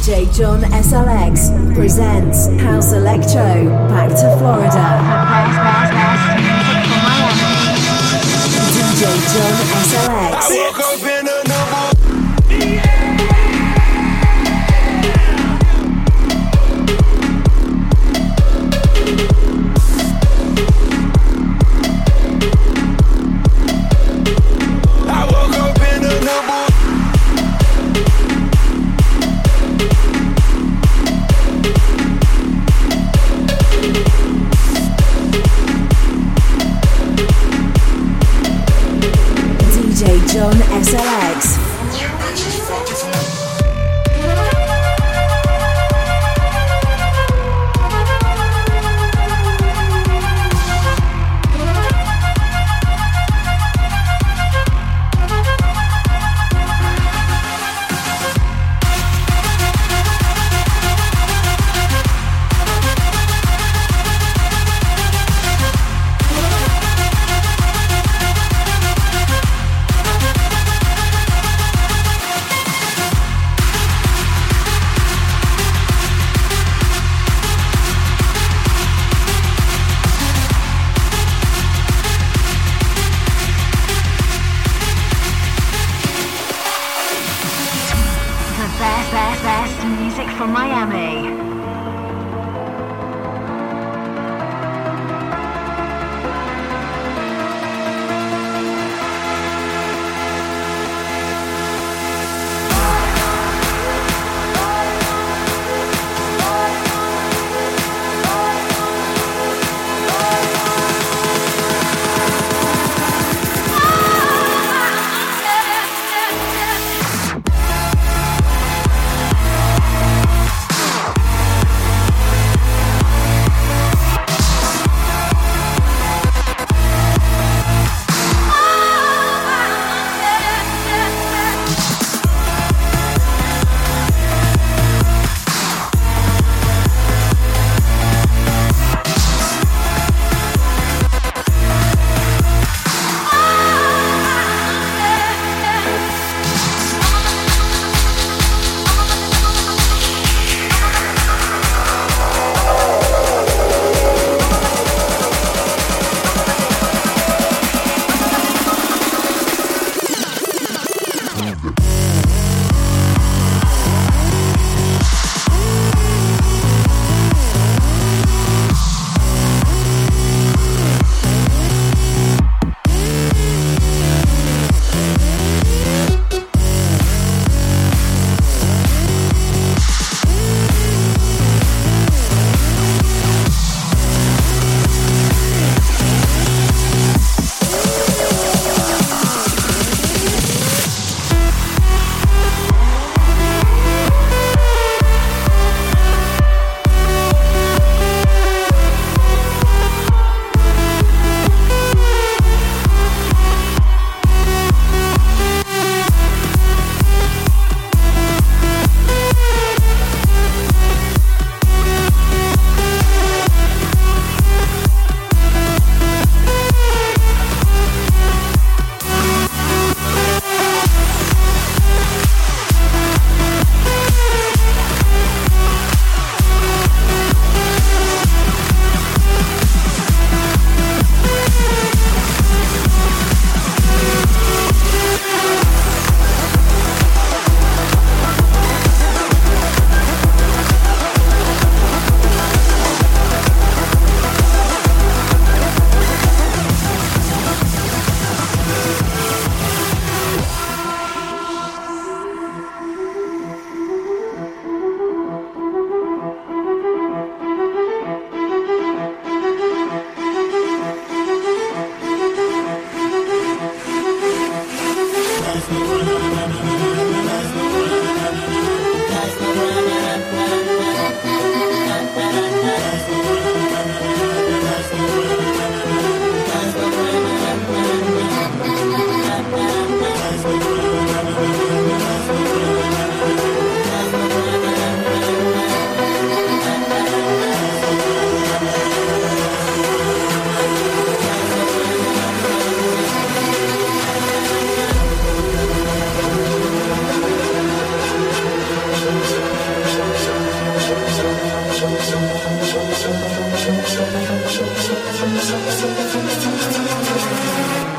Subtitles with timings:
[0.00, 4.96] DJ John SLX presents House Electro back to Florida.
[8.72, 9.02] DJ
[9.34, 10.79] John SLX.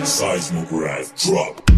[0.06, 1.71] Seismograph drop.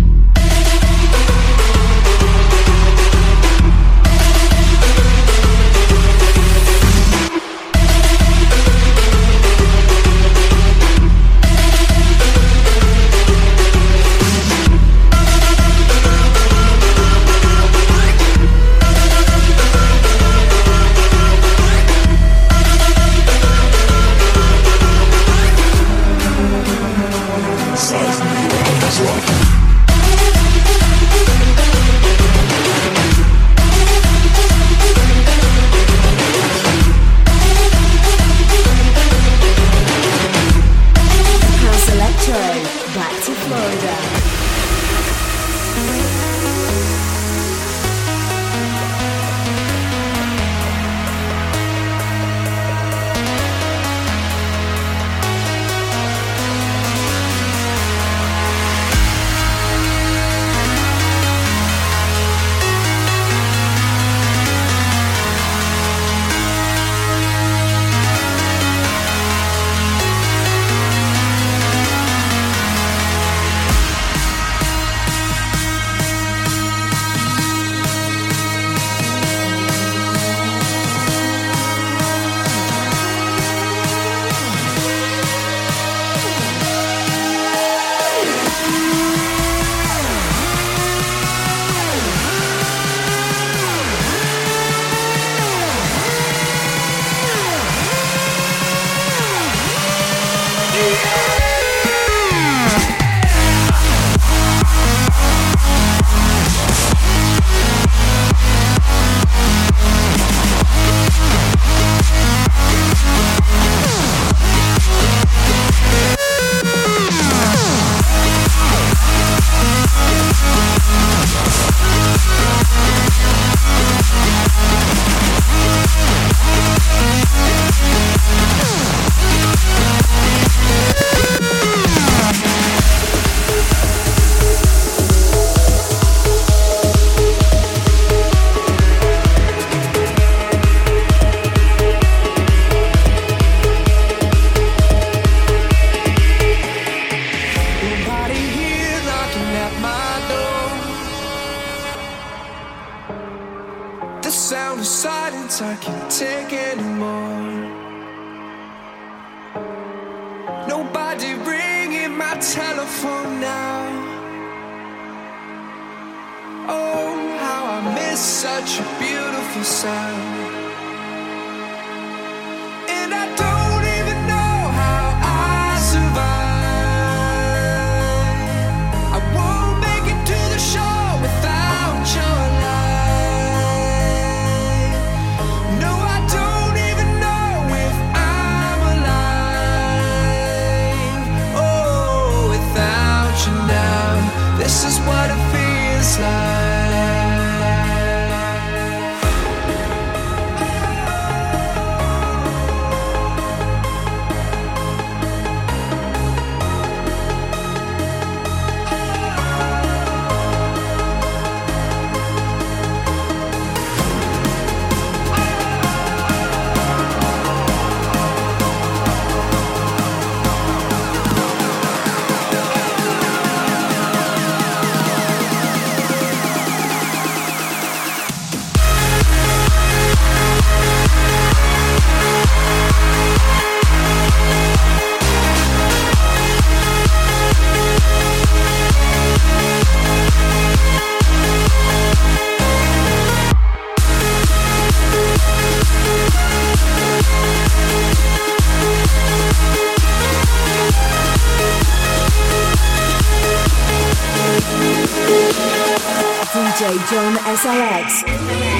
[257.09, 258.72] John SLX.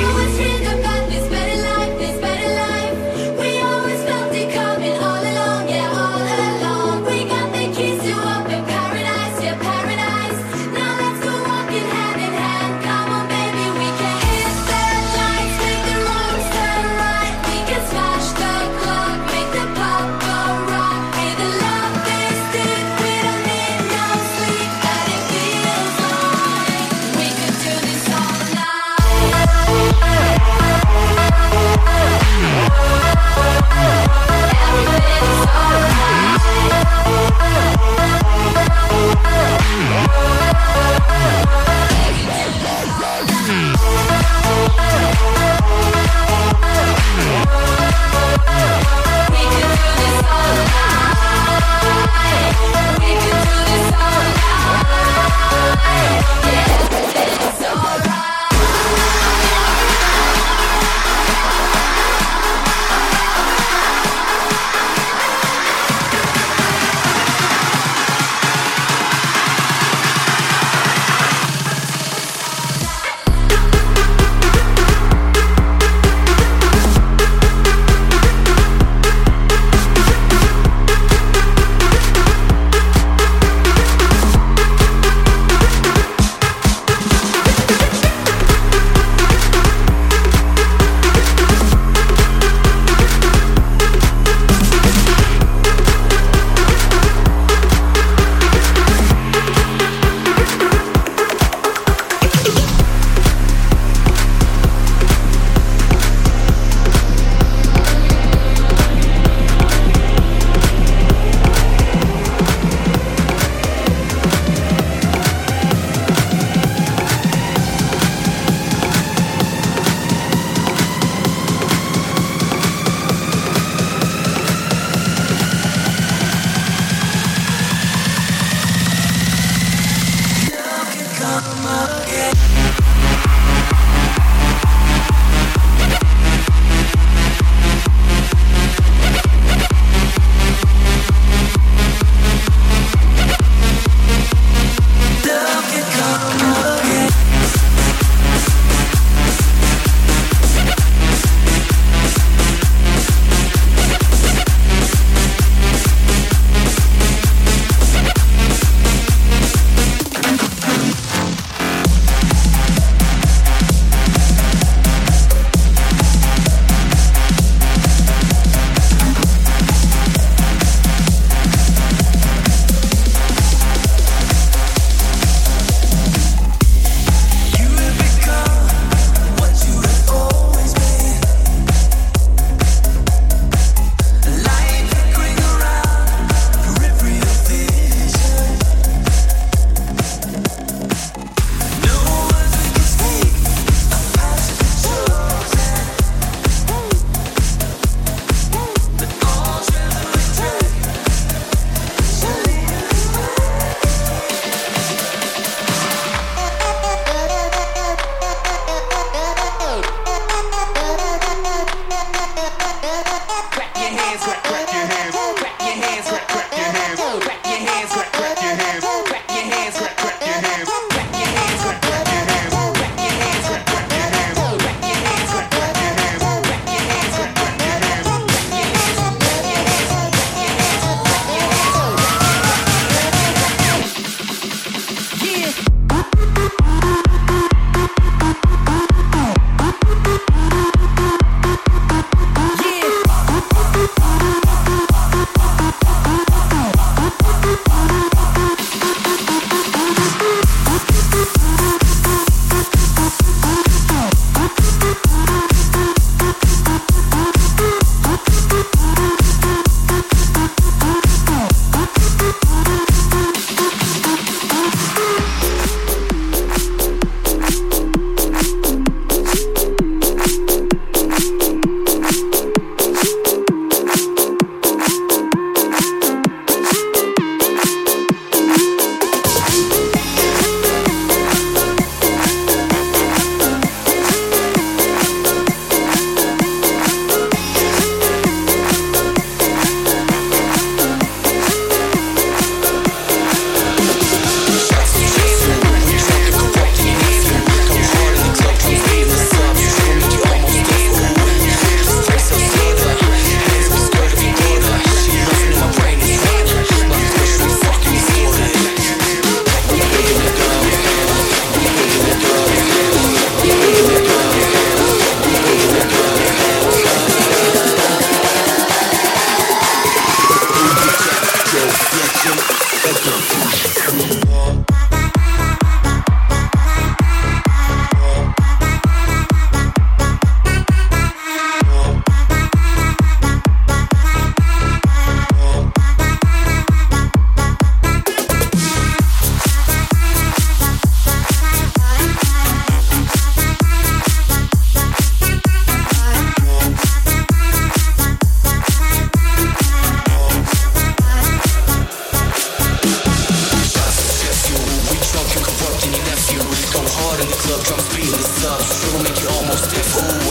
[357.44, 360.23] club, drums beating the subs, sure make you almost get fooled.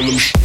[0.00, 0.39] Harlem.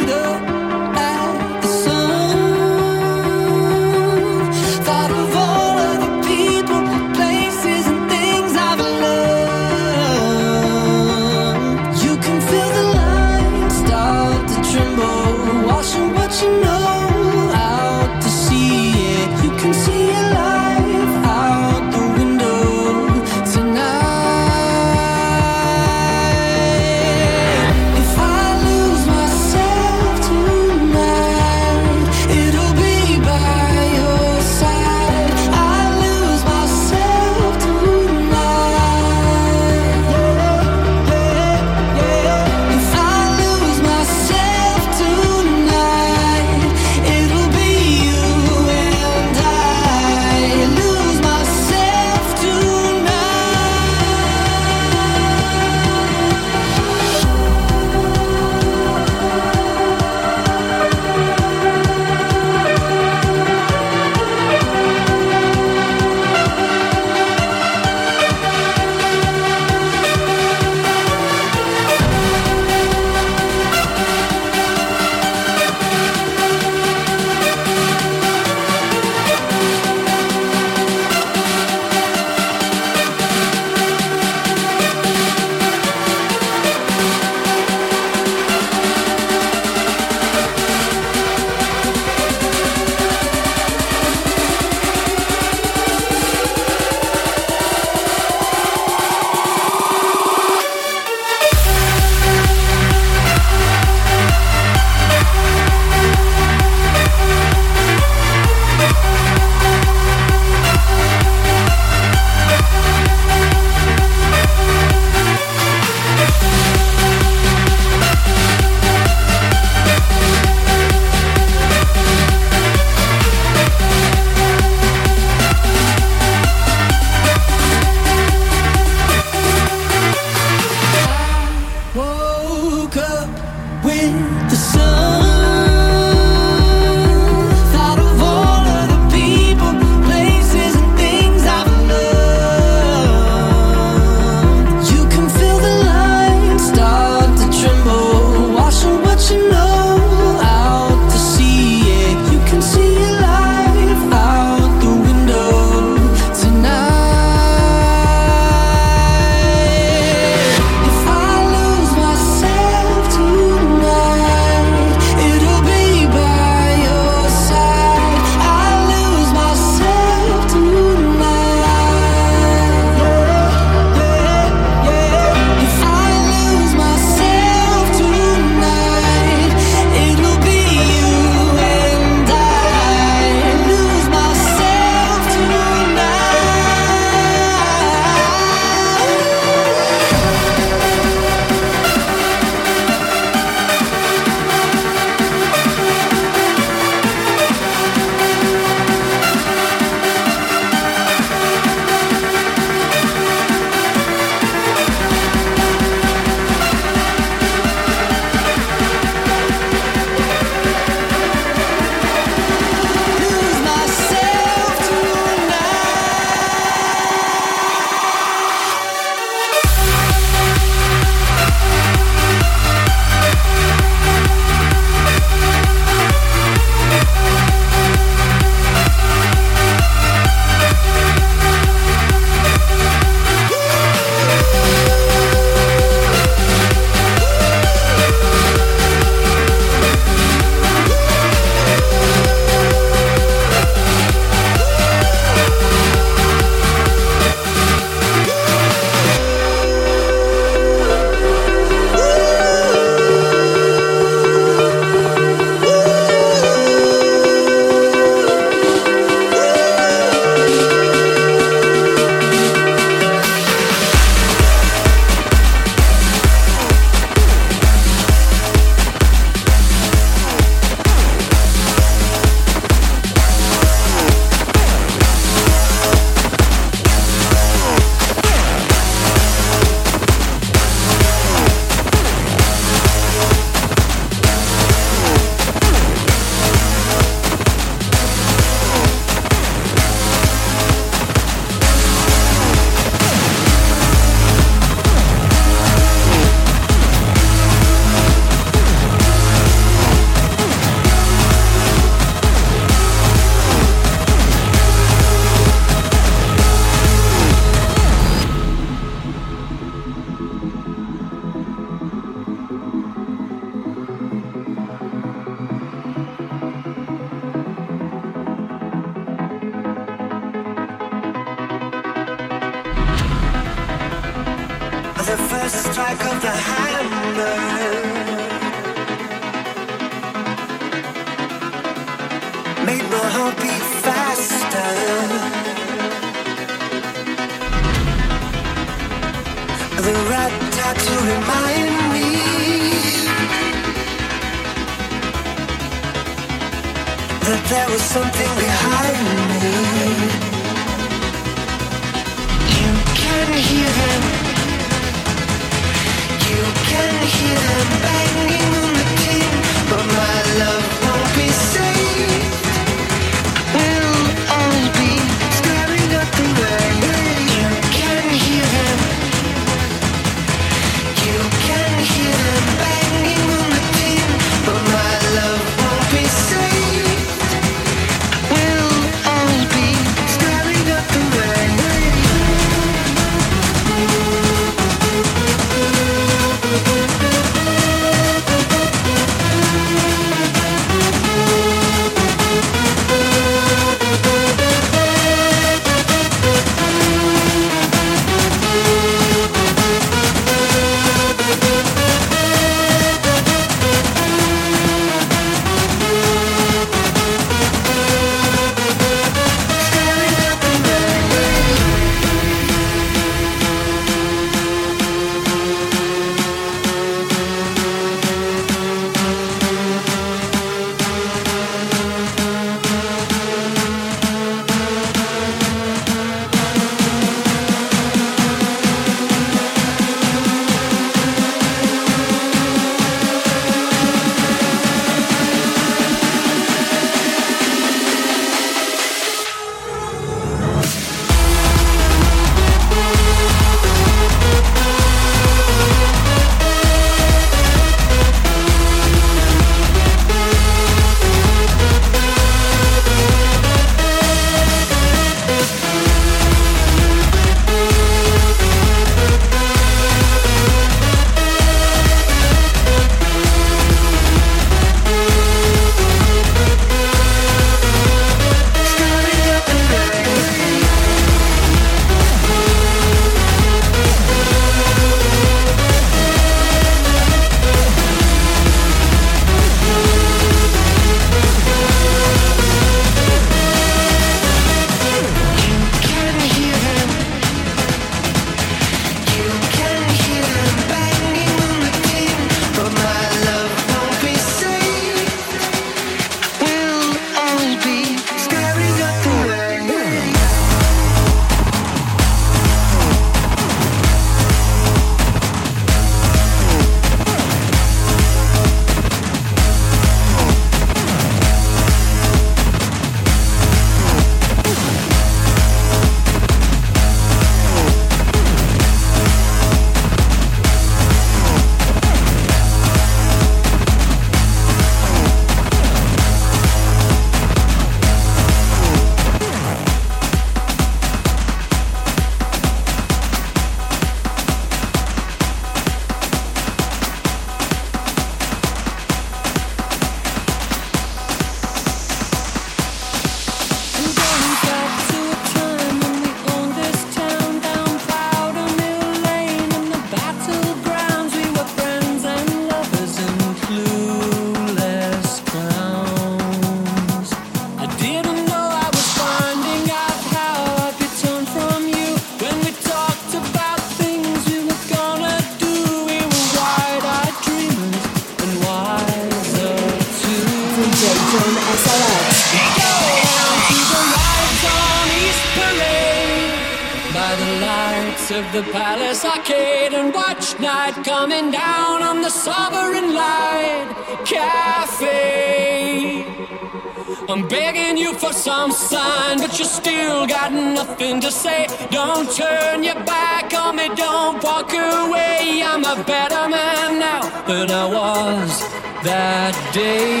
[587.06, 591.46] I'm begging you for some sign, but you still got nothing to say.
[591.70, 595.42] Don't turn your back on me, don't walk away.
[595.44, 598.40] I'm a better man now than I was
[598.88, 600.00] that day.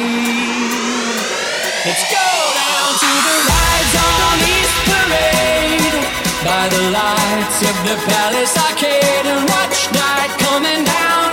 [1.84, 2.28] Let's go
[2.62, 5.96] down to the rides on East Parade
[6.40, 11.23] by the lights of the palace arcade and watch night coming down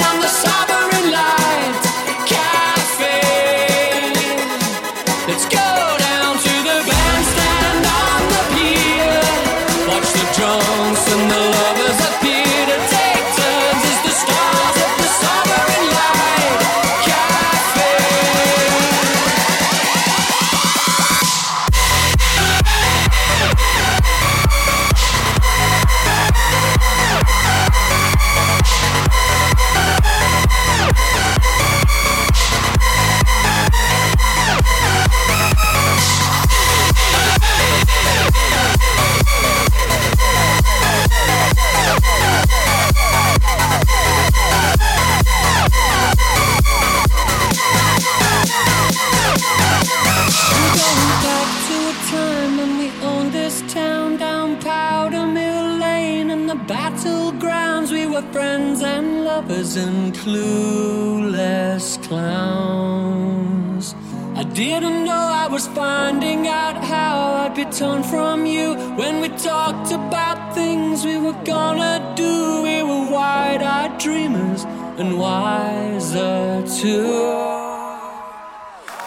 [56.67, 57.91] battlegrounds.
[57.91, 63.95] We were friends and lovers and clueless clowns.
[64.36, 69.30] I didn't know I was finding out how I'd be torn from you when we
[69.30, 72.63] talked about things we were gonna do.
[72.63, 74.65] We were wide-eyed dreamers
[74.97, 77.08] and wiser too.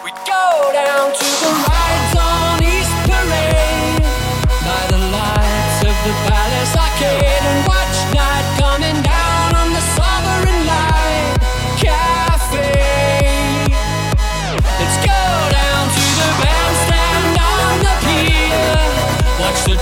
[0.05, 4.03] We go down to the rides on East Parade
[4.67, 7.34] by the lights of the palace arcade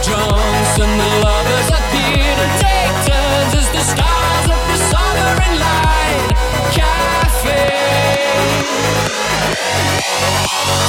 [0.04, 6.28] drums and the lovers appear to take turns as the stars of the sovereign light
[6.76, 7.72] cafe.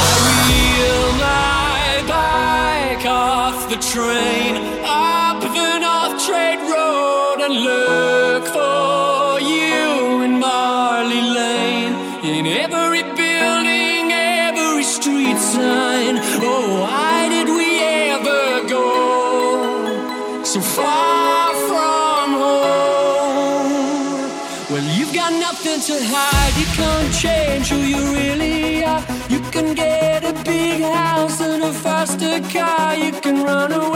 [0.03, 8.04] I wheel my bike off the train up the North Trade Road and look
[26.15, 26.55] hide.
[26.61, 29.03] You can't change who you really are.
[29.29, 32.97] You can get a big house and a faster car.
[32.97, 33.94] You can run away